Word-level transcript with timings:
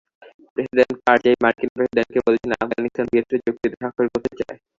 President 0.53 0.93
Karzai 1.01 1.35
মার্কিন 1.43 1.69
প্রেসিডেন্টকে 1.75 2.19
বলেছেন, 2.27 2.51
আফগানিস্তান 2.55 3.05
বিএসএ 3.11 3.37
চুক্তিতে 3.45 3.75
স্বাক্ষর 3.75 4.07
করতে 4.13 4.31
চায়। 4.39 4.57